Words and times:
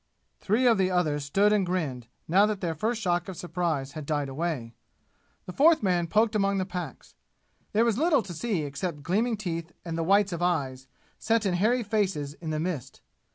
Three 0.39 0.65
of 0.65 0.79
the 0.79 0.89
others 0.89 1.25
stood 1.25 1.53
and 1.53 1.63
grinned, 1.63 2.07
now 2.27 2.47
that 2.47 2.59
their 2.59 2.73
first 2.73 2.99
shock 2.99 3.27
of 3.29 3.37
surprise 3.37 3.91
had 3.91 4.07
died 4.07 4.29
away. 4.29 4.73
The 5.45 5.53
fourth 5.53 5.83
man 5.83 6.07
poked 6.07 6.33
among 6.33 6.57
the 6.57 6.65
packs. 6.65 7.13
There 7.71 7.85
was 7.85 7.99
little 7.99 8.23
to 8.23 8.33
see 8.33 8.63
except 8.63 9.03
gleaming 9.03 9.37
teeth 9.37 9.73
and 9.85 9.95
the 9.99 10.03
whites 10.03 10.33
of 10.33 10.41
eyes, 10.41 10.87
set 11.19 11.45
in 11.45 11.53
hairy 11.53 11.83
faces 11.83 12.33
in 12.33 12.49
the 12.49 12.59
mist. 12.59 13.01